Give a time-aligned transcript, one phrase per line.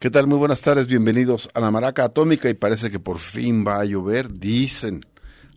[0.00, 0.26] ¿Qué tal?
[0.26, 3.84] Muy buenas tardes, bienvenidos a la Maraca Atómica y parece que por fin va a
[3.84, 5.02] llover, dicen.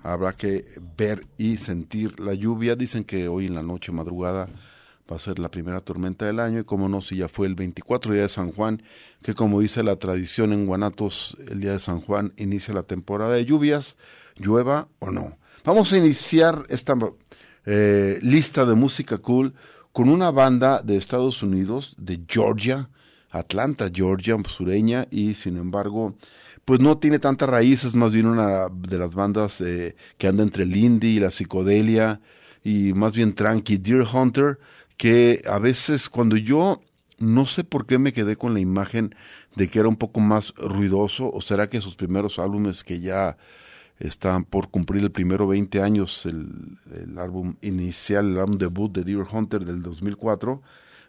[0.01, 0.65] Habrá que
[0.97, 2.75] ver y sentir la lluvia.
[2.75, 4.49] Dicen que hoy en la noche madrugada
[5.09, 7.55] va a ser la primera tormenta del año y como no, si ya fue el
[7.55, 8.83] 24 día de San Juan,
[9.21, 13.35] que como dice la tradición en Guanatos, el día de San Juan inicia la temporada
[13.35, 13.95] de lluvias,
[14.35, 15.37] llueva o no.
[15.63, 16.95] Vamos a iniciar esta
[17.65, 19.53] eh, lista de música cool
[19.93, 22.89] con una banda de Estados Unidos, de Georgia,
[23.33, 26.15] Atlanta, Georgia, sureña, y sin embargo,
[26.65, 30.63] pues no tiene tantas raíces, más bien una de las bandas eh, que anda entre
[30.63, 32.21] el indie y la psicodelia,
[32.63, 34.59] y más bien tranqui, Deer Hunter,
[34.97, 36.79] que a veces cuando yo
[37.17, 39.15] no sé por qué me quedé con la imagen
[39.55, 43.37] de que era un poco más ruidoso, o será que sus primeros álbumes que ya
[43.99, 49.03] están por cumplir el primero 20 años, el, el álbum inicial, el álbum debut de
[49.03, 50.61] Deer Hunter del 2004,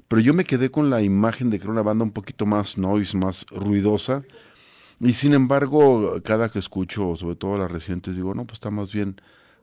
[0.09, 2.79] pero yo me quedé con la imagen de que era una banda un poquito más
[2.79, 4.25] noise, más ruidosa,
[5.01, 8.93] y sin embargo, cada que escucho, sobre todo las recientes, digo, no, pues está más
[8.93, 9.21] bien,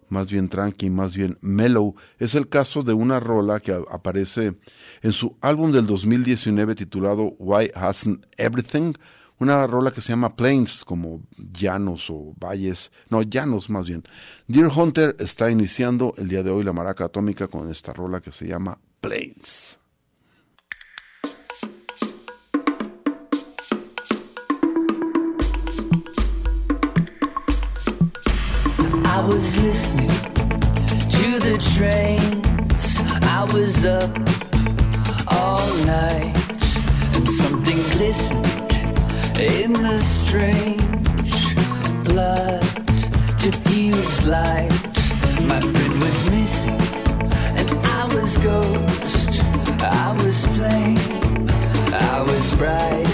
[0.09, 1.95] más bien tranqui, más bien mellow.
[2.19, 4.57] Es el caso de una rola que aparece
[5.01, 8.93] en su álbum del 2019 titulado Why Hasn't Everything,
[9.39, 14.03] una rola que se llama Plains, como llanos o valles, no, llanos más bien.
[14.47, 18.31] Deer Hunter está iniciando el día de hoy la maraca atómica con esta rola que
[18.31, 19.80] se llama Plains.
[29.33, 30.09] Was listening
[31.09, 32.83] to the trains.
[33.37, 34.11] I was up
[35.27, 36.35] all night,
[37.15, 38.45] and something glistened
[39.39, 41.55] in the strange
[42.03, 42.61] blood
[43.39, 44.69] diffused light.
[45.51, 46.81] My friend was missing,
[47.59, 47.69] and
[47.99, 49.31] I was ghost.
[49.81, 50.97] I was plain,
[51.93, 53.07] I was bright.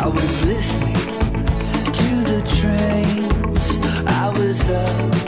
[0.00, 1.02] I was listening
[2.00, 3.41] to the trains.
[4.22, 5.21] I was up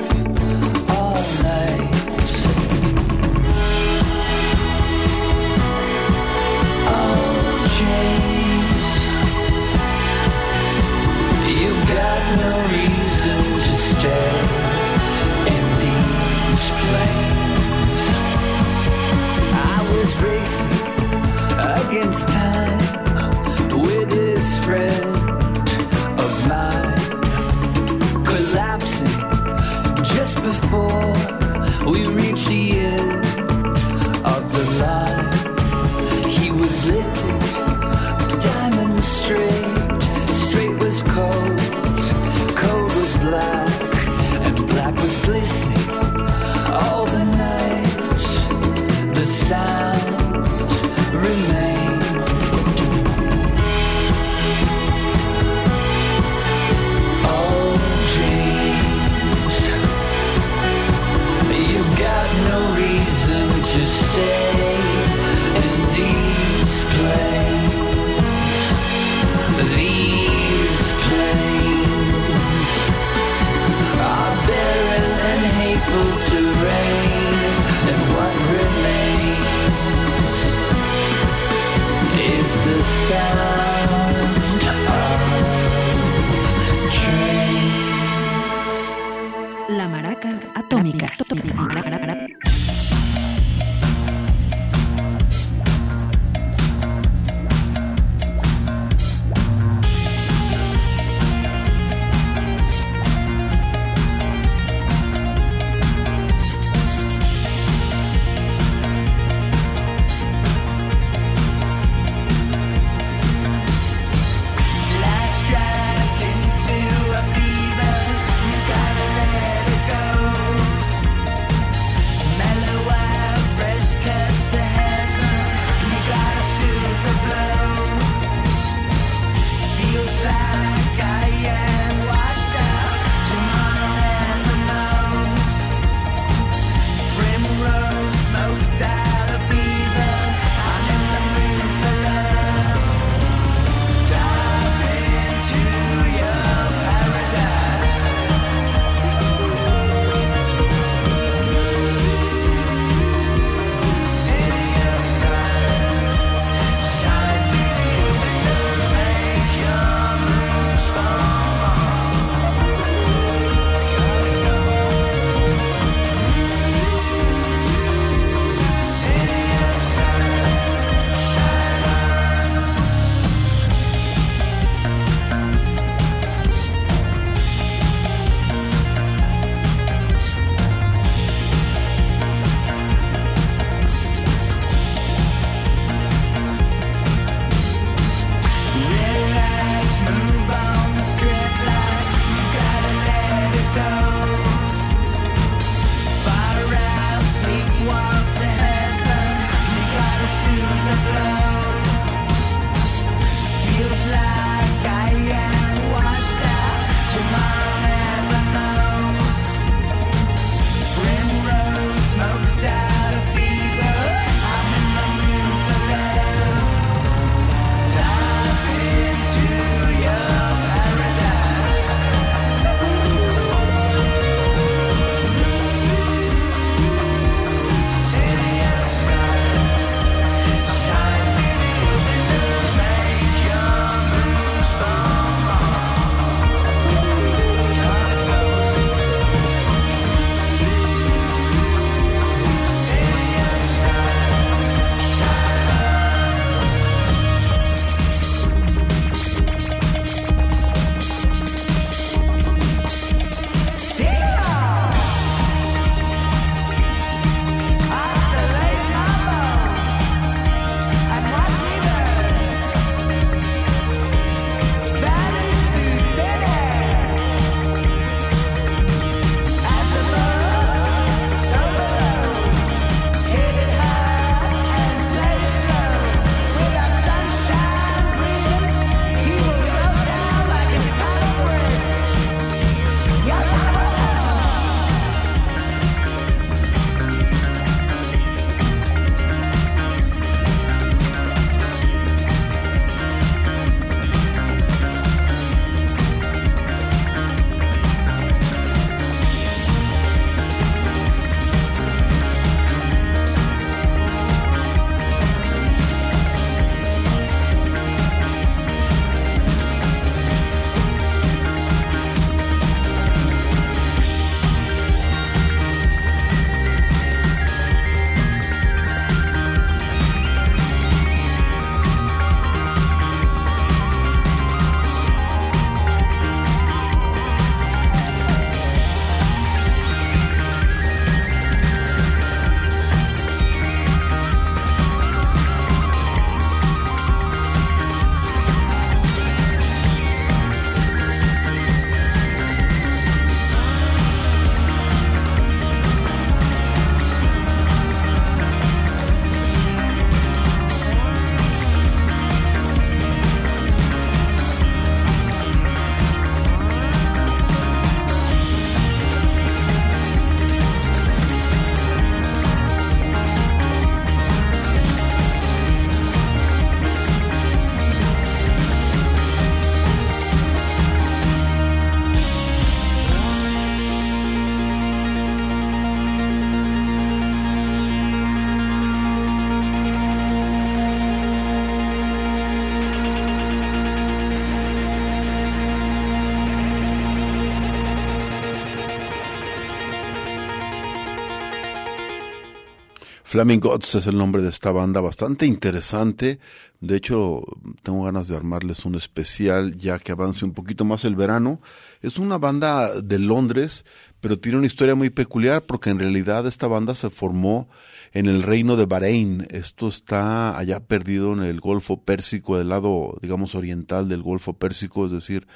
[393.34, 396.38] Flaming Gods es el nombre de esta banda, bastante interesante.
[396.80, 397.42] De hecho,
[397.82, 401.60] tengo ganas de armarles un especial ya que avance un poquito más el verano.
[402.00, 403.84] Es una banda de Londres,
[404.20, 407.68] pero tiene una historia muy peculiar porque en realidad esta banda se formó
[408.12, 409.44] en el reino de Bahrein.
[409.50, 415.06] Esto está allá perdido en el Golfo Pérsico, del lado, digamos, oriental del Golfo Pérsico,
[415.06, 415.48] es decir,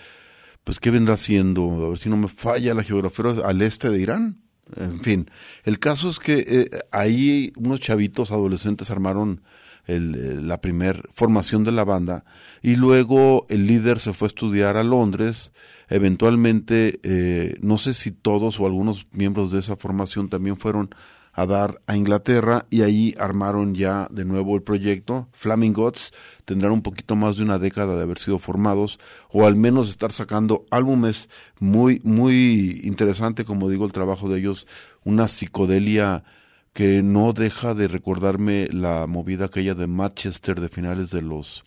[0.64, 1.86] pues ¿qué vendrá siendo?
[1.86, 4.47] A ver si no me falla la geografía, al este de Irán.
[4.76, 5.30] En fin,
[5.64, 9.42] el caso es que eh, ahí unos chavitos adolescentes armaron
[9.86, 12.24] el, eh, la primer formación de la banda
[12.62, 15.52] y luego el líder se fue a estudiar a Londres.
[15.88, 20.90] Eventualmente, eh, no sé si todos o algunos miembros de esa formación también fueron
[21.38, 25.28] a dar a Inglaterra y ahí armaron ya de nuevo el proyecto.
[25.32, 26.12] Flaming Gods
[26.44, 28.98] tendrán un poquito más de una década de haber sido formados
[29.30, 31.28] o al menos estar sacando álbumes
[31.60, 34.66] muy, muy interesante, como digo, el trabajo de ellos,
[35.04, 36.24] una psicodelia
[36.72, 41.62] que no deja de recordarme la movida aquella de Manchester de finales de los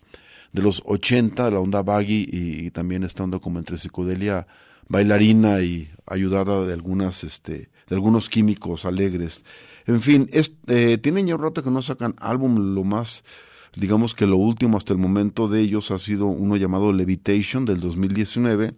[0.52, 4.46] de los 80, la onda baggy y, y también estando como entre psicodelia
[4.86, 9.44] bailarina y ayudada de algunas este de algunos químicos alegres.
[9.86, 10.28] En fin,
[11.00, 13.24] tienen ya un rato que no sacan álbum, lo más,
[13.74, 17.80] digamos que lo último hasta el momento de ellos ha sido uno llamado Levitation del
[17.80, 18.74] 2019.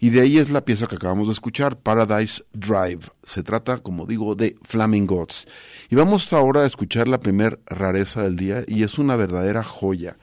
[0.00, 3.00] Y de ahí es la pieza que acabamos de escuchar, Paradise Drive.
[3.24, 5.48] Se trata, como digo, de Flaming Gods.
[5.90, 10.16] Y vamos ahora a escuchar la primer rareza del día y es una verdadera joya.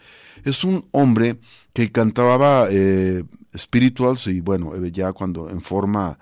[0.45, 1.39] Es un hombre
[1.73, 3.23] que cantaba eh,
[3.55, 6.17] spirituals y bueno, ya cuando en forma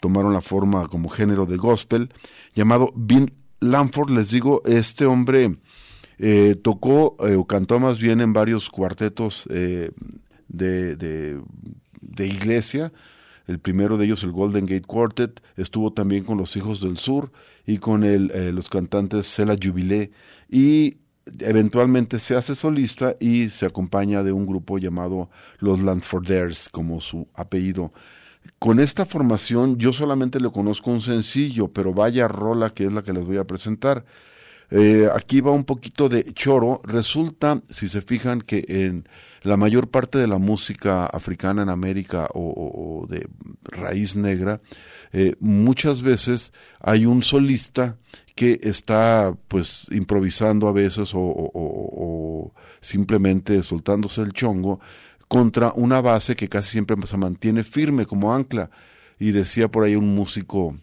[0.00, 2.10] tomaron la forma como género de gospel,
[2.54, 5.56] llamado Bill Lamford, les digo, este hombre
[6.18, 9.90] eh, tocó eh, o cantó más bien en varios cuartetos eh,
[10.48, 12.92] de, de, iglesia.
[13.46, 17.32] El primero de ellos, el Golden Gate Quartet, estuvo también con los Hijos del Sur
[17.66, 20.10] y con el, los cantantes Cela Jubilé.
[20.50, 20.98] Y
[21.40, 27.26] eventualmente se hace solista y se acompaña de un grupo llamado los Landforders, como su
[27.34, 27.92] apellido
[28.58, 33.02] con esta formación yo solamente le conozco un sencillo, pero vaya rola que es la
[33.02, 34.04] que les voy a presentar.
[34.70, 36.80] Eh, aquí va un poquito de choro.
[36.84, 39.08] Resulta, si se fijan, que en
[39.42, 43.26] la mayor parte de la música africana en América o, de
[43.62, 44.60] raíz negra,
[45.12, 47.96] eh, muchas veces hay un solista
[48.34, 54.80] que está pues improvisando a veces o simplemente soltándose el chongo
[55.28, 58.70] contra una base que casi siempre se mantiene firme como ancla.
[59.20, 60.76] Y decía por ahí un músico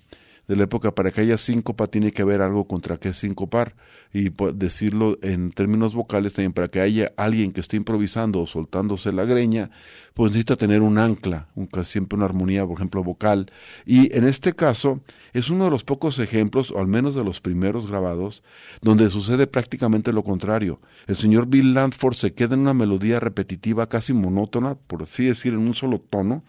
[0.48, 3.75] de la época, para que haya síncopa tiene que haber algo contra que es sincopar.
[4.14, 9.12] Y decirlo en términos vocales también, para que haya alguien que esté improvisando o soltándose
[9.12, 9.72] la greña,
[10.14, 11.50] pues necesita tener un ancla,
[11.84, 13.48] siempre una armonía, por ejemplo, vocal.
[13.86, 15.02] Y en este caso
[15.34, 18.42] es uno de los pocos ejemplos, o al menos de los primeros grabados,
[18.82, 20.80] donde sucede prácticamente lo contrario.
[21.08, 25.54] El señor Bill Landford se queda en una melodía repetitiva, casi monótona, por así decir,
[25.54, 26.44] en un solo tono,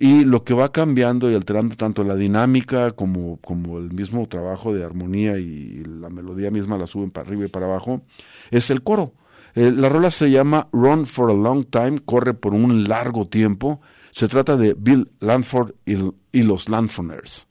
[0.00, 4.72] y lo que va cambiando y alterando tanto la dinámica como, como el mismo trabajo
[4.72, 8.02] de armonía y la melodía misma la suben para arriba y para abajo,
[8.50, 9.12] es el coro.
[9.54, 13.80] Eh, la rola se llama Run for a Long Time, corre por un largo tiempo.
[14.12, 15.96] Se trata de Bill Lanford y,
[16.32, 17.46] y los Lanfoners.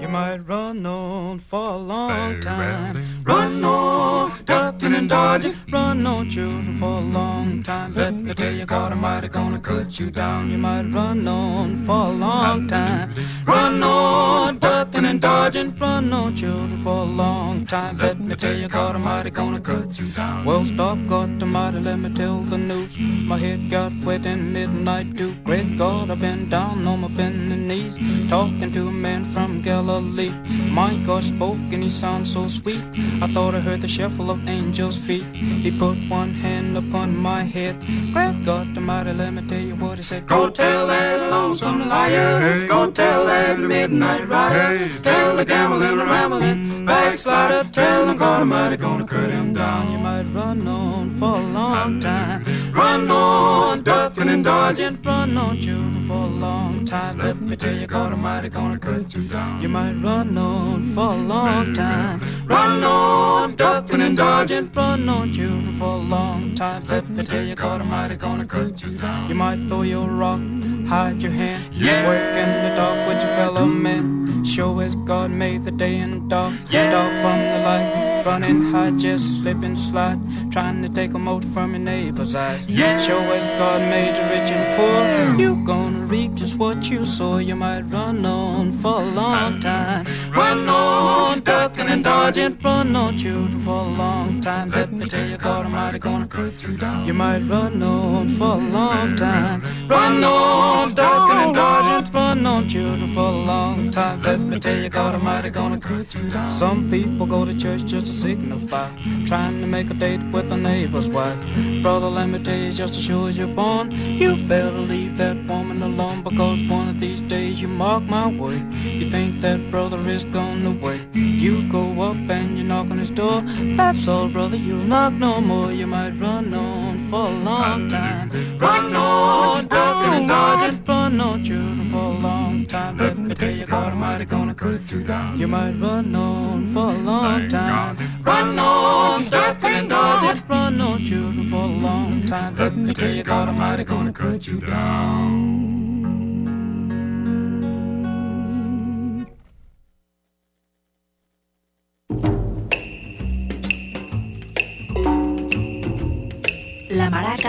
[0.00, 3.11] You might run on for a long time.
[3.24, 5.54] Run on, ducking and dodging.
[5.70, 7.94] Run on, children, for a long time.
[7.94, 10.50] Let me tell you, God Almighty gonna cut you down.
[10.50, 13.12] You might run on for a long time.
[13.46, 15.78] Run on, ducking and dodging.
[15.78, 17.96] Run on, children, for a long time.
[17.98, 20.44] Let me tell you, God Almighty gonna cut you down.
[20.44, 22.98] Well, stop, God Almighty, let me tell the news.
[22.98, 25.32] My head got wet in midnight dew.
[25.44, 27.98] Great God, I've been down on my bended knees,
[28.28, 30.32] talking to a man from Galilee.
[30.70, 32.82] My God spoke and he sounds so sweet.
[33.22, 35.22] I thought I heard the shuffle of angels' feet.
[35.62, 37.78] He put one hand upon my head.
[38.12, 40.26] Great God Almighty, let me tell you what he said.
[40.26, 42.66] Go tell that lonesome liar.
[42.66, 44.90] Go tell that midnight rider.
[45.04, 47.62] Tell the gambling, rambling, backslider.
[47.70, 49.92] Tell him God Almighty gonna cut him down.
[49.92, 52.42] You might run on for a long time.
[52.72, 54.98] Run on, ducking and dodging.
[55.02, 57.18] Run on, children, for a long time.
[57.18, 59.60] Let me tell you, God Almighty gonna cut you down.
[59.60, 62.20] You might run on for a long time.
[62.46, 64.70] Run on, ducking and dodging.
[64.74, 66.82] Run on, children, for a long time.
[66.88, 69.28] Let me tell you, God Almighty gonna cut you down.
[69.28, 70.40] You might throw your rock,
[70.88, 71.62] hide your hand.
[71.74, 72.06] Yeah.
[72.08, 74.44] Work in the dark with your fellow men.
[74.44, 76.90] Sure as God made the day and dark, yeah.
[76.90, 80.18] dark from the light, running high, just slip and slide,
[80.50, 82.66] trying to take a mote from your neighbor's eyes.
[82.66, 83.00] Yeah.
[83.00, 87.38] Sure as God made you rich and poor, you gonna reap just what you sow.
[87.38, 93.18] You might run on for a long time, run on, ducking and dodging, run on,
[93.18, 94.70] children, for a long time.
[94.70, 97.06] Let me tell you, God Almighty gonna cut you down.
[97.06, 102.68] You might run on for a long time, run on, ducking and dodging, run on,
[102.68, 104.22] children, for a long time.
[104.22, 106.48] Let me tell you, God Almighty gonna cut you down.
[106.48, 108.88] Some people go to church just to signify,
[109.26, 111.38] trying to make a date with a neighbor's wife.
[111.82, 115.36] Brother, let me tell you, just as sure as you're born, you better leave that
[115.46, 118.62] woman alone because one of these days you mark my word.
[118.82, 121.00] You think that brother is gone away.
[121.12, 123.42] You go up and you knock on his door.
[123.76, 125.72] That's all, brother, you'll knock no more.
[125.72, 128.30] You might run on for a long time.
[128.58, 132.96] Run on, ducking and dodging, run on, children, for a long time.
[132.98, 135.38] Let me tell you, God Almighty gonna cut you down.
[135.38, 137.96] You might run on for a long time.
[138.22, 142.56] Run on, ducking and dodging, run on, children, for a long time.
[142.56, 145.71] Let me tell you, God Almighty gonna cut you down.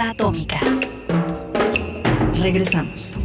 [0.10, 0.60] Atómica.
[2.42, 3.23] Regresamos.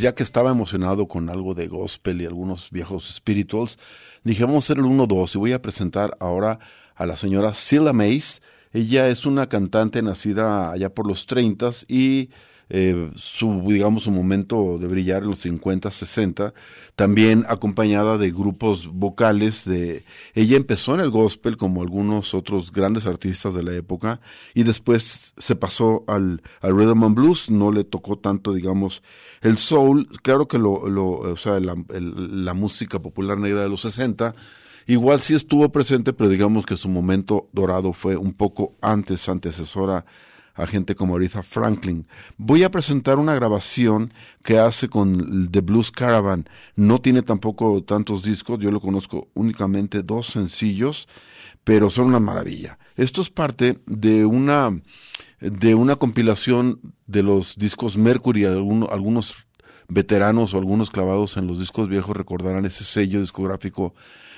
[0.00, 3.78] Pues ya que estaba emocionado con algo de gospel y algunos viejos spirituals,
[4.24, 6.58] dije vamos a hacer el 1-2 y voy a presentar ahora
[6.94, 8.40] a la señora Cilla Mays.
[8.72, 12.30] Ella es una cantante nacida allá por los 30 y
[12.70, 16.54] eh, su, digamos, su momento de brillar en los 50, 60,
[16.94, 23.06] también acompañada de grupos vocales de, ella empezó en el gospel como algunos otros grandes
[23.06, 24.20] artistas de la época
[24.54, 29.02] y después se pasó al, al rhythm and blues, no le tocó tanto, digamos,
[29.42, 34.34] el soul, claro que lo, o sea, la, la música popular negra de los 60,
[34.86, 40.04] Igual sí estuvo presente, pero digamos que su momento dorado fue un poco antes, antecesora
[40.60, 42.06] a gente como Aretha Franklin.
[42.36, 44.12] Voy a presentar una grabación
[44.44, 46.48] que hace con The Blues Caravan.
[46.76, 51.08] No tiene tampoco tantos discos, yo lo conozco únicamente dos sencillos,
[51.64, 52.78] pero son una maravilla.
[52.96, 54.80] Esto es parte de una
[55.40, 59.46] de una compilación de los discos Mercury, alguno- algunos
[59.88, 63.94] veteranos o algunos clavados en los discos viejos recordarán ese sello discográfico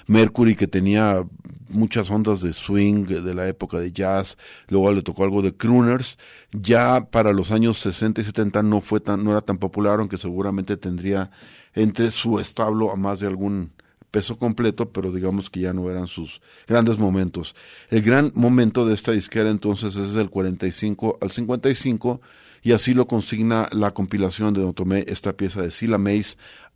[0.06, 1.24] Mercury que tenía
[1.68, 4.36] muchas ondas de swing de la época de jazz,
[4.68, 6.18] luego le tocó algo de crooners,
[6.52, 10.18] ya para los años 60 y 70 no fue tan no era tan popular, aunque
[10.18, 11.30] seguramente tendría
[11.74, 13.72] entre su establo a más de algún
[14.12, 17.56] peso completo, pero digamos que ya no eran sus grandes momentos.
[17.88, 22.20] El gran momento de esta disquera entonces es del 45 al 55
[22.62, 25.98] y así lo consigna la compilación de donde tomé esta pieza de Sila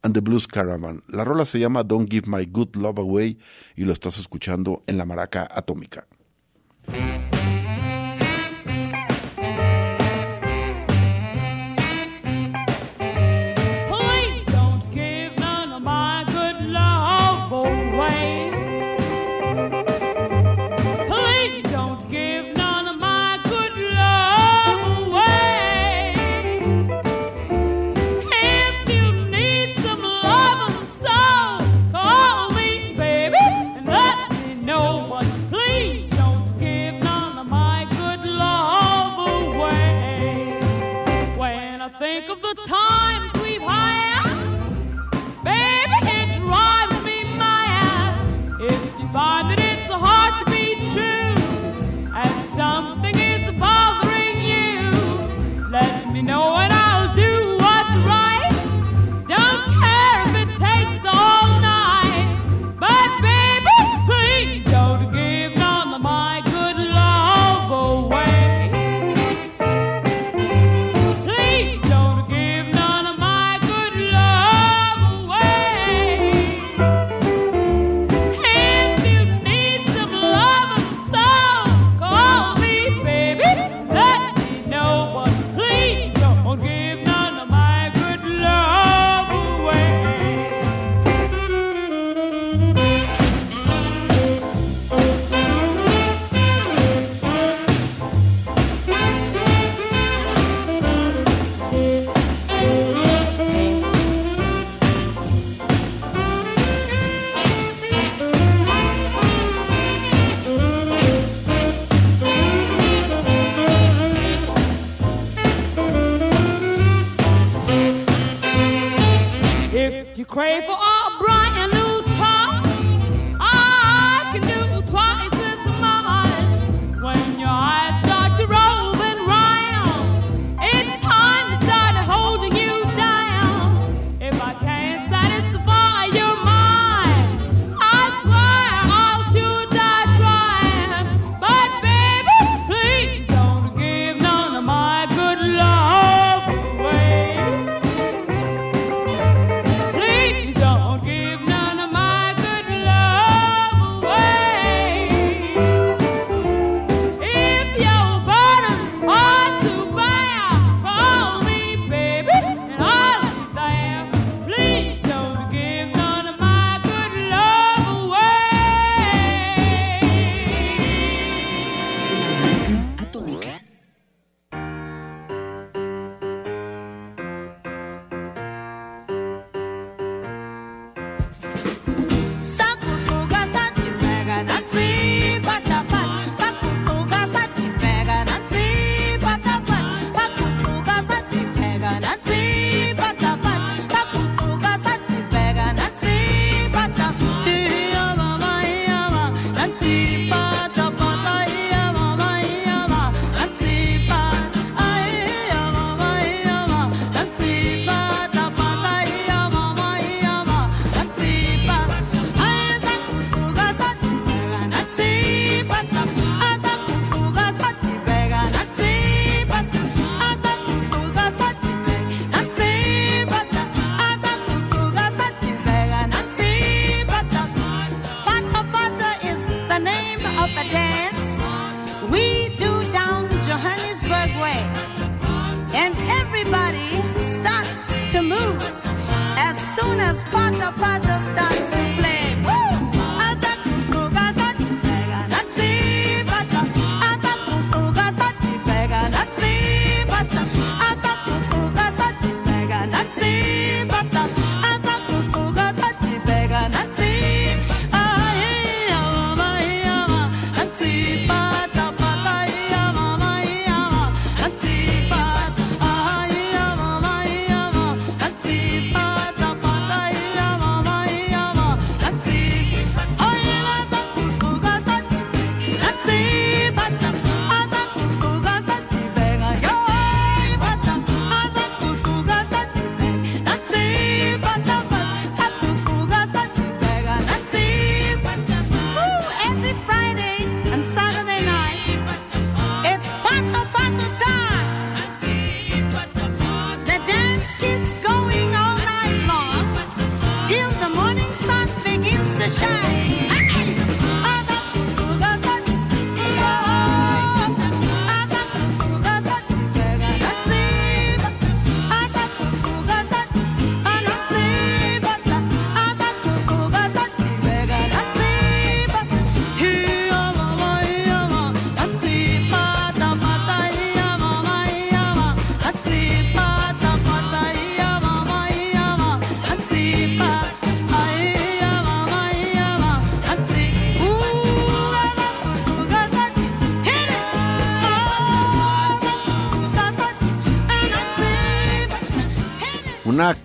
[0.03, 1.03] and the Blues Caravan.
[1.09, 3.39] La rola se llama Don't Give My Good Love Away
[3.77, 6.07] y lo estás escuchando en la maraca atómica.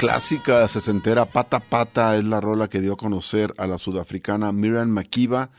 [0.02, 4.90] Clásica sesentera, Pata Pata, es la rola que dio a conocer a la sudafricana Miriam
[4.90, 5.52] Makeba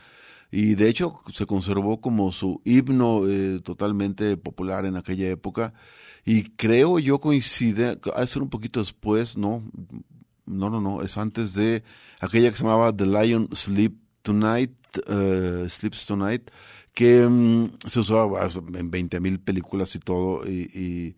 [0.51, 5.73] y de hecho se conservó como su himno eh, totalmente popular en aquella época
[6.25, 9.63] y creo yo coincide, de ser un poquito después, no,
[10.45, 11.81] no, no, no, es antes de
[12.19, 14.73] aquella que se llamaba The Lion Sleep Tonight,
[15.07, 16.51] eh, Sleeps Tonight,
[16.93, 21.15] que mm, se usó ah, en 20 mil películas y todo y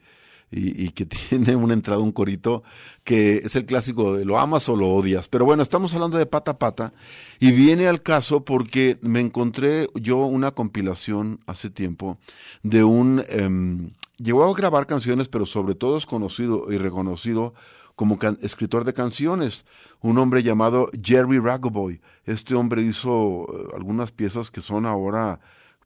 [0.51, 2.63] y, que tiene una entrada, un corito,
[3.03, 5.27] que es el clásico de lo amas o lo odias.
[5.27, 6.93] Pero bueno, estamos hablando de pata a pata
[7.39, 12.17] y viene al caso porque me encontré yo una compilación hace tiempo
[12.63, 13.23] de un...
[13.29, 17.53] em, llegó a grabar canciones, pero sobre todo es conocido y reconocido
[17.95, 19.65] como escritor de canciones,
[20.01, 22.01] un hombre llamado Jerry Ragaboy.
[22.25, 25.39] Este hombre hizo eh, algunas piezas que son ahora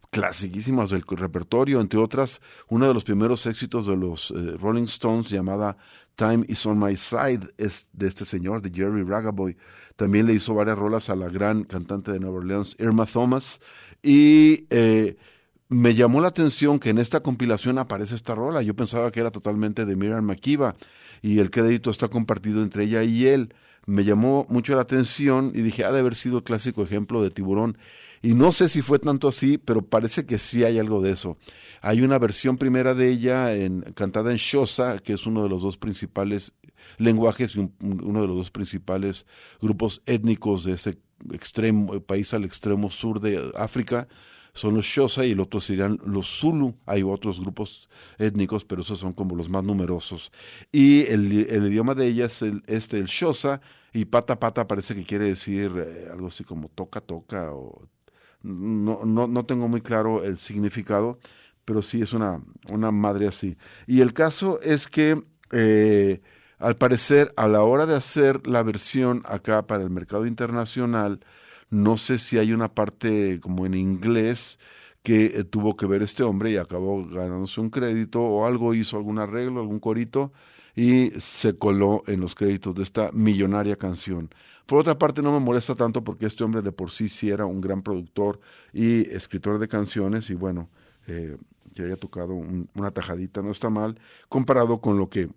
[0.10, 5.30] clasiquísimas del repertorio, entre otras, uno de los primeros éxitos de los eh, Rolling Stones
[5.30, 5.78] llamada
[6.16, 9.56] Time is on my side es de este señor, de Jerry Ragaboy.
[9.96, 13.62] También le hizo varias rolas a la gran cantante de Nueva Orleans, Irma Thomas.
[14.04, 15.16] Y eh,
[15.70, 18.62] me llamó la atención que en esta compilación aparece esta rola.
[18.62, 20.76] Yo pensaba que era totalmente de Miriam Makiba
[21.22, 23.54] y el crédito está compartido entre ella y él.
[23.86, 27.78] Me llamó mucho la atención y dije, ha de haber sido clásico ejemplo de tiburón.
[28.22, 31.38] Y no sé si fue tanto así, pero parece que sí hay algo de eso.
[31.82, 33.48] Hay una versión primera de ella
[33.96, 36.54] cantada en Xhosa, que es uno de los dos principales
[36.98, 39.26] lenguajes y un- un- uno de los dos principales
[39.62, 40.98] grupos étnicos de ese
[41.34, 44.08] extremo, eh, país al extremo sur de África.
[44.54, 46.76] Son los Xhosa y el otro serían los Zulu.
[46.86, 50.32] Hay otros grupos étnicos, pero esos son como los más numerosos.
[50.72, 53.62] Y el, el idioma de ella es el, este, el Xhosa,
[53.94, 57.88] y pata pata parece que quiere decir eh, algo así como toca toca o
[58.42, 61.20] no, no, no tengo muy claro el significado,
[61.66, 63.58] pero sí es una, una madre así.
[63.88, 66.22] Y el caso es que, eh,
[66.58, 71.20] al parecer, a la hora de hacer la versión acá para el mercado internacional,
[71.70, 74.60] no sé si hay una parte como en inglés
[75.04, 78.98] que eh, tuvo que ver este hombre y acabó ganándose un crédito o algo, hizo
[78.98, 80.34] algún arreglo, algún corito
[80.76, 84.30] y se coló en los créditos de esta millonaria canción.
[84.66, 87.46] Por otra parte, no me molesta tanto porque este hombre de por sí sí era
[87.46, 88.40] un gran productor
[88.74, 90.70] y escritor de canciones y bueno,
[91.08, 91.38] eh,
[91.76, 95.30] que haya tocado un- una tajadita no está mal comparado con lo que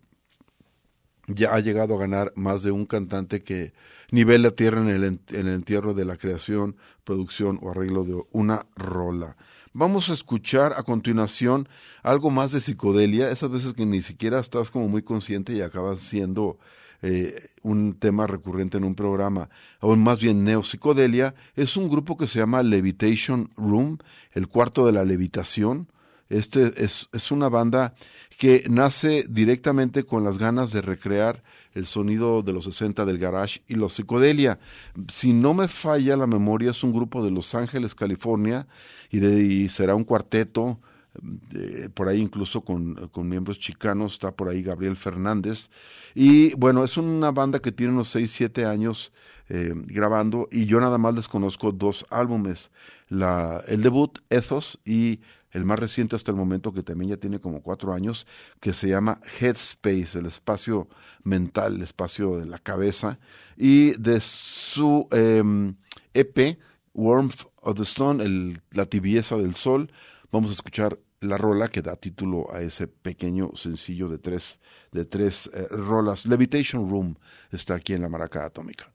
[1.28, 3.72] ya ha llegado a ganar más de un cantante que
[4.10, 8.66] nivela tierra en el, en el entierro de la creación, producción o arreglo de una
[8.76, 9.36] rola.
[9.74, 11.66] Vamos a escuchar a continuación
[12.02, 16.00] algo más de psicodelia, esas veces que ni siquiera estás como muy consciente y acabas
[16.00, 16.58] siendo
[17.00, 19.48] eh, un tema recurrente en un programa,
[19.80, 23.96] o más bien neopsicodelia, es un grupo que se llama Levitation Room,
[24.32, 25.88] el cuarto de la levitación.
[26.32, 27.94] Este es, es una banda
[28.38, 31.42] que nace directamente con las ganas de recrear
[31.74, 34.58] el sonido de los 60 del garage y los psicodelia.
[35.08, 38.66] Si no me falla la memoria, es un grupo de Los Ángeles, California,
[39.10, 40.80] y, de, y será un cuarteto,
[41.54, 45.68] eh, por ahí incluso con, con miembros chicanos, está por ahí Gabriel Fernández.
[46.14, 49.12] Y bueno, es una banda que tiene unos 6, 7 años
[49.48, 52.70] eh, grabando y yo nada más les conozco dos álbumes,
[53.08, 55.20] la, el debut Ethos y
[55.52, 58.26] el más reciente hasta el momento, que también ya tiene como cuatro años,
[58.60, 60.88] que se llama Headspace, el espacio
[61.22, 63.18] mental, el espacio de la cabeza,
[63.56, 65.42] y de su eh,
[66.14, 66.58] EP,
[66.94, 69.92] Warmth of the Sun, el, la tibieza del sol,
[70.30, 74.58] vamos a escuchar la rola que da título a ese pequeño sencillo de tres,
[74.90, 76.26] de tres eh, rolas.
[76.26, 77.14] Levitation Room
[77.50, 78.92] está aquí en la Maraca Atómica.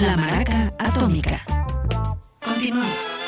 [0.00, 1.40] La Maraca Atómica.
[2.44, 3.23] Continuamos.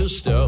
[0.00, 0.39] to stir.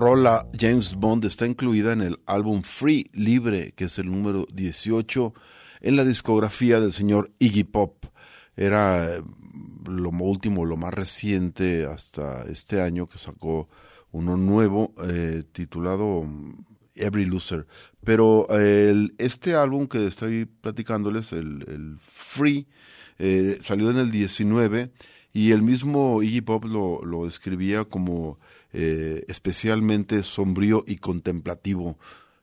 [0.00, 5.34] rola James Bond está incluida en el álbum Free Libre, que es el número 18
[5.82, 8.06] en la discografía del señor Iggy Pop.
[8.56, 9.22] Era eh,
[9.86, 13.68] lo último, lo más reciente hasta este año que sacó
[14.10, 17.66] uno nuevo eh, titulado mm, Every Loser.
[18.02, 22.66] Pero eh, el, este álbum que estoy platicándoles, el, Free,
[23.18, 24.90] eh, salió en el 19
[25.34, 28.38] y el mismo Iggy Pop lo, lo describía como
[28.72, 31.98] eh, especialmente sombrío y contemplativo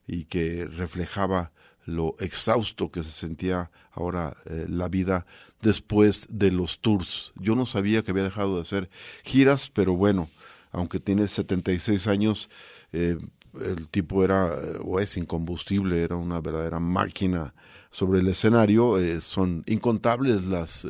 [0.08, 1.52] y que reflejaba
[1.86, 5.26] lo exhausto que se sentía ahora eh, la vida
[5.62, 7.34] después de los tours.
[7.36, 8.90] Yo no sabía que había dejado de hacer
[9.24, 10.30] giras, pero bueno,
[10.72, 12.50] aunque tiene 76 años,
[12.92, 13.18] eh,
[13.62, 14.54] el tipo era
[14.84, 17.54] o es incombustible, era una verdadera máquina
[17.90, 18.98] sobre el escenario.
[19.22, 20.86] son incontables las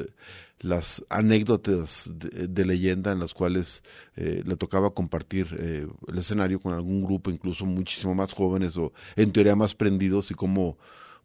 [0.59, 3.83] las anécdotas de, leyenda en las cuales
[4.15, 8.91] eh, le tocaba compartir eh, el escenario con algún grupo, incluso muchísimo más jóvenes o
[9.15, 10.77] en teoría más prendidos y como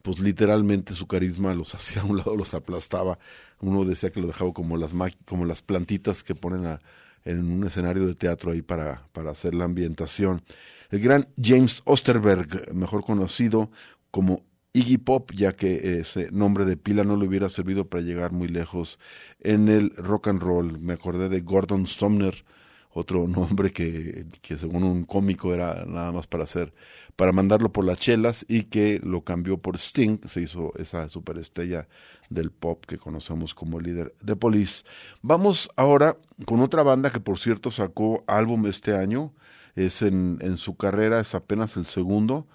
[0.02, 3.18] pues literalmente su carisma los hacía a un lado, los aplastaba.
[3.60, 4.92] Uno decía que lo dejaba como las
[5.24, 6.78] como las plantitas que ponen
[7.24, 10.42] en un escenario de teatro ahí para, para hacer la ambientación.
[10.90, 13.70] El gran James Osterberg, mejor conocido
[14.10, 14.42] como
[14.74, 18.48] Iggy Pop, ya que ese nombre de pila no le hubiera servido para llegar muy
[18.48, 18.98] lejos
[19.40, 20.78] en el rock and roll.
[20.80, 22.44] Me acordé de Gordon Sumner,
[22.90, 26.72] otro nombre que, que según un cómico era nada más para hacer,
[27.16, 31.86] para mandarlo por las chelas y que lo cambió por Sting, se hizo esa superestrella
[32.30, 34.84] del pop que conocemos como líder de Police.
[35.20, 36.16] Vamos ahora
[36.46, 39.34] con otra banda que por cierto sacó álbum este año,
[39.74, 42.46] es en, su carrera, es apenas el segundo,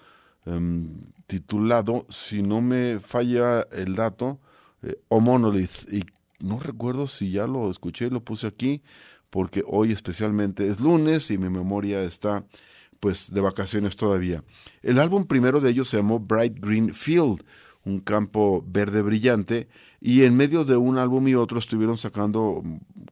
[0.46, 0.88] em,
[1.28, 4.40] titulado, si no me falla el dato,
[4.82, 5.92] eh, O Monolith.
[5.92, 6.02] Y
[6.40, 8.82] no recuerdo si ya lo escuché y lo puse aquí,
[9.30, 12.44] porque hoy especialmente es lunes y mi memoria está
[12.98, 14.42] pues de vacaciones todavía.
[14.82, 17.44] El álbum primero de ellos se llamó Bright Green Field,
[17.84, 19.68] un campo verde brillante,
[20.00, 22.62] y en medio de un álbum y otro estuvieron sacando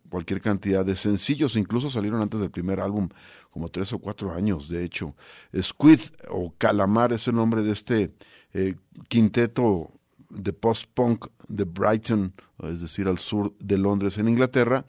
[0.09, 3.09] cualquier cantidad de sencillos, incluso salieron antes del primer álbum,
[3.57, 5.15] como tres o cuatro años, de hecho.
[5.59, 8.15] Squid o Calamar es el nombre de este
[8.53, 8.75] eh,
[9.09, 9.93] quinteto
[10.29, 12.35] de post-punk de Brighton,
[12.65, 14.85] es decir, al sur de Londres, en Inglaterra,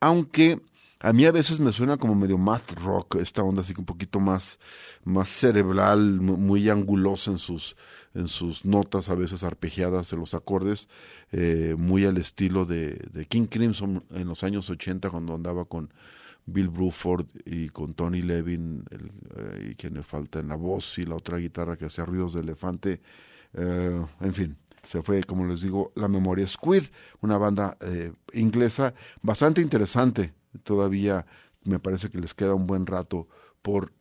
[0.00, 0.60] aunque
[0.98, 3.86] a mí a veces me suena como medio math rock, esta onda así que un
[3.86, 4.58] poquito más,
[5.04, 7.76] más cerebral, mu- muy angulosa en sus,
[8.14, 10.88] en sus notas, a veces arpegiadas en los acordes,
[11.30, 15.92] eh, muy al estilo de, de King Crimson en los años 80 cuando andaba con
[16.48, 21.04] Bill Bruford y con Tony Levin, eh, y quien le falta en la voz y
[21.04, 23.00] la otra guitarra que hacía ruidos de elefante,
[23.52, 26.46] eh, en fin, se fue, como les digo, la memoria.
[26.46, 26.84] Squid,
[27.20, 30.32] una banda eh, inglesa bastante interesante,
[30.62, 31.26] todavía
[31.64, 33.28] me parece que les queda un buen rato
[33.60, 33.92] por,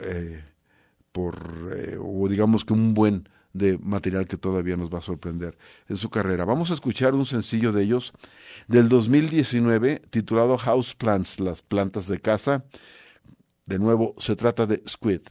[1.12, 1.36] por
[2.00, 3.28] o digamos que un buen
[3.58, 6.46] de material que todavía nos va a sorprender en su carrera.
[6.46, 8.14] Vamos a escuchar un sencillo de ellos
[8.68, 12.66] del 2019 titulado House Plants, las plantas de casa.
[13.66, 15.22] De nuevo, se trata de Squid.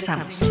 [0.00, 0.49] Regresamos.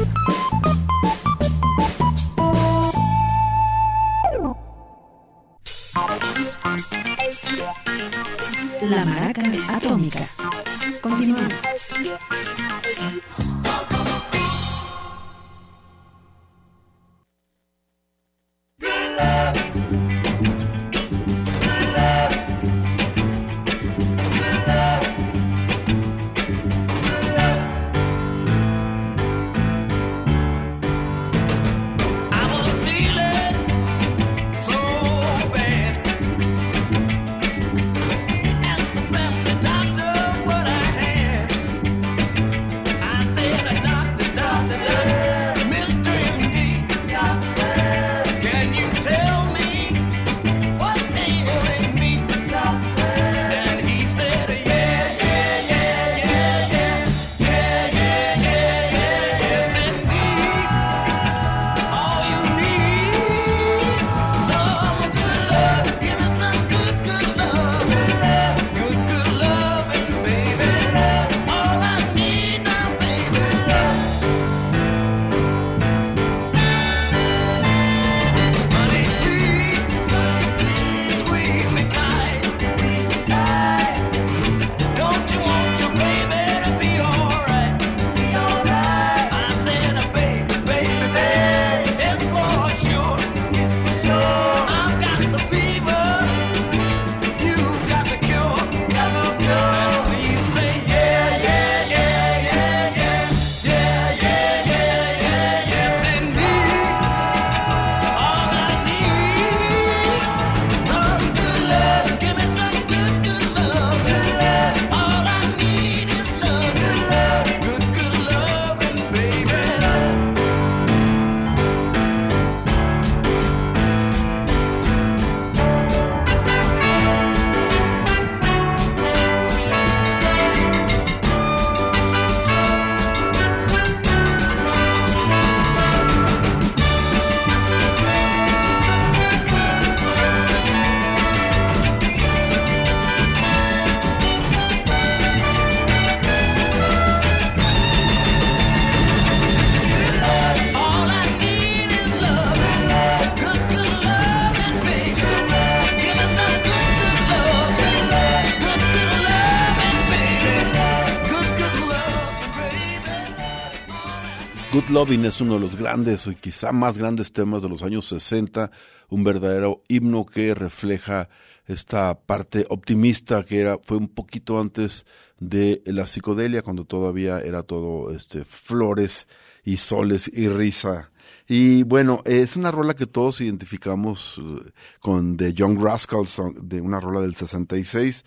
[164.91, 168.71] Loving es uno de los grandes y quizá más grandes temas de los años 60,
[169.09, 171.29] un verdadero himno que refleja
[171.67, 175.05] esta parte optimista que era fue un poquito antes
[175.39, 179.27] de la psicodelia cuando todavía era todo este flores
[179.63, 181.11] y soles y risa.
[181.47, 186.99] Y bueno, es una rola que todos identificamos eh, con The Young Rascals, de una
[186.99, 188.25] rola del 66,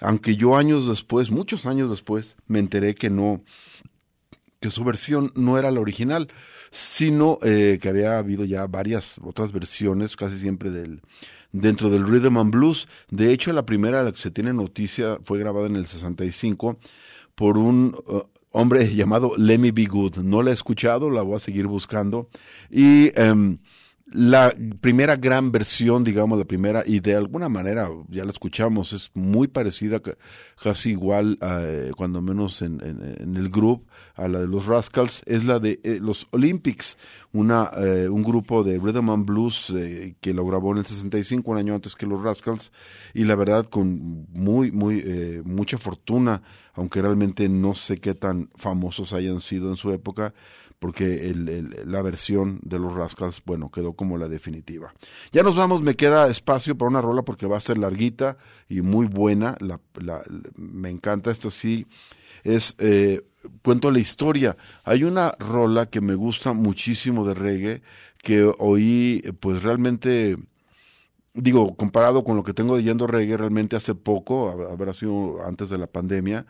[0.00, 3.42] aunque yo años después, muchos años después, me enteré que no,
[4.60, 6.28] que su versión no era la original,
[6.70, 11.00] sino eh, que había habido ya varias otras versiones, casi siempre del
[11.52, 12.86] dentro del rhythm and blues.
[13.10, 16.78] De hecho, la primera la que se tiene noticia fue grabada en el 65
[17.34, 18.20] por un uh,
[18.52, 19.86] hombre llamado Lemmy B.
[19.86, 20.18] Good.
[20.18, 22.28] No la he escuchado, la voy a seguir buscando.
[22.70, 23.58] Y em,
[24.12, 29.10] la primera gran versión, digamos, la primera, y de alguna manera, ya la escuchamos, es
[29.14, 30.16] muy parecida, ca-
[30.62, 33.84] casi igual, eh, cuando menos en, en- en el grupo,
[34.14, 36.96] a la de los Rascals, es la de eh, los Olympics,
[37.32, 41.50] una, eh, un grupo de Rhythm and Blues eh, que lo grabó en el 65,
[41.50, 42.72] un año antes que los Rascals,
[43.14, 46.42] y la verdad con muy, muy, eh, mucha fortuna,
[46.74, 50.34] aunque realmente no sé qué tan famosos hayan sido en su época,
[50.78, 51.34] porque
[51.84, 54.94] la versión de los Rascals, bueno, quedó como la definitiva.
[55.30, 58.80] Ya nos vamos, me queda espacio para una rola porque va a ser larguita y
[58.80, 60.22] muy buena, la, la-
[60.56, 61.86] me encanta esto sí,
[62.44, 63.20] es, eh,
[63.62, 67.82] cuento la historia, hay una rola que me gusta muchísimo de reggae,
[68.22, 70.36] que oí, eh, pues realmente
[71.34, 75.70] digo, comparado con lo que tengo yendo reggae realmente hace poco, hab- habrá sido antes
[75.70, 76.46] de la pandemia,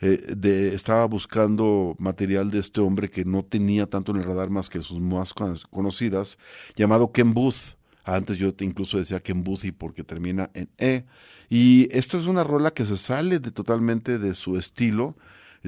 [0.00, 4.68] eh, estaba buscando material de este hombre que no tenía tanto en el radar más
[4.68, 6.38] que sus más con- conocidas,
[6.76, 7.76] llamado Ken Booth.
[8.04, 11.04] Antes yo incluso decía Ken Booth y porque termina en E.
[11.48, 15.16] Y esta es una rola que se sale de, totalmente de su estilo.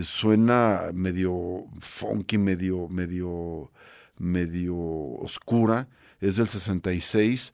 [0.03, 3.71] Suena medio funky, medio, medio,
[4.19, 5.89] medio oscura.
[6.21, 7.53] Es del 66.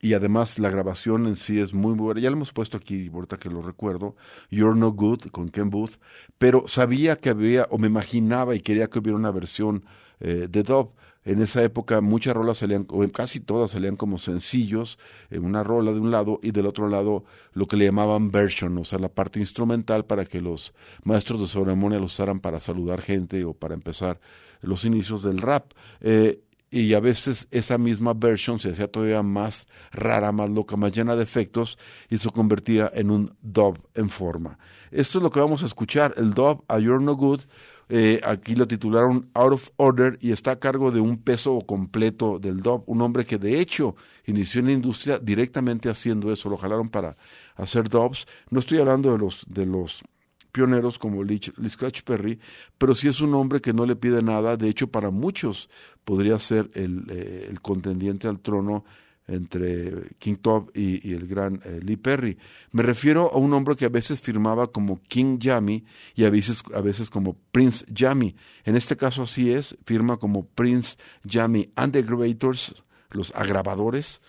[0.00, 2.20] Y, además la grabación en sí es muy buena.
[2.20, 4.14] Ya lo hemos puesto aquí, ahorita que lo recuerdo,
[4.50, 5.96] You're No Good con Ken Booth,
[6.38, 9.84] pero sabía que había, o me imaginaba y quería que hubiera una versión
[10.20, 10.92] eh, de dub.
[11.26, 14.96] En esa época muchas rolas salían, o casi todas salían como sencillos,
[15.28, 18.78] en una rola de un lado y del otro lado lo que le llamaban version,
[18.78, 20.72] o sea, la parte instrumental para que los
[21.02, 24.20] maestros de ceremonia lo usaran para saludar gente o para empezar
[24.62, 25.72] los inicios del rap.
[26.00, 30.92] Eh, y a veces esa misma version se hacía todavía más rara, más loca, más
[30.92, 34.58] llena de efectos y se convertía en un dub en forma.
[34.90, 37.42] Esto es lo que vamos a escuchar, el dub a You're No Good.
[37.88, 42.38] Eh, aquí lo titularon Out of Order y está a cargo de un peso completo
[42.38, 46.56] del dub, un hombre que de hecho inició en la industria directamente haciendo eso, lo
[46.56, 47.16] jalaron para
[47.54, 48.26] hacer dubs.
[48.50, 50.02] No estoy hablando de los de los
[50.50, 52.40] pioneros como Lee, Scratch Perry,
[52.78, 54.56] pero sí es un hombre que no le pide nada.
[54.56, 55.68] De hecho, para muchos
[56.02, 58.84] podría ser el, eh, el contendiente al trono
[59.26, 62.38] entre King Top y, el gran eh, Lee Perry.
[62.72, 66.62] Me refiero a un hombre que a veces firmaba como King Jammy y a veces,
[66.74, 68.36] a veces como Prince Jammy.
[68.64, 70.96] En este caso así es, firma como Prince
[71.28, 72.74] Jammy and the Gravators,
[73.10, 74.20] los agravadores,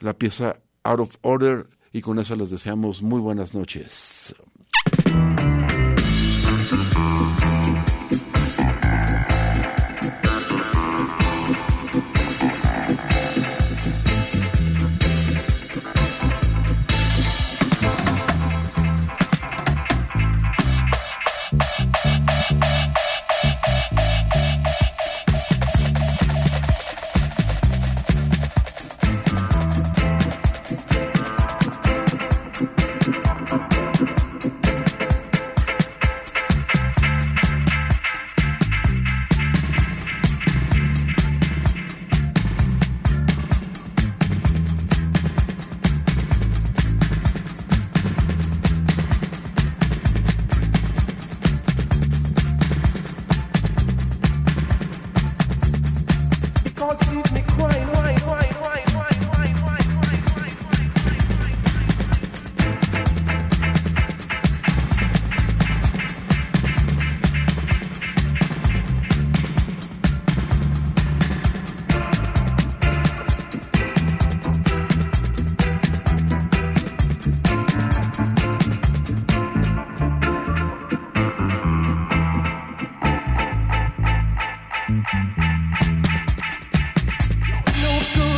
[0.00, 4.34] la pieza Out of Order y con eso les deseamos muy buenas noches.
[88.16, 88.37] go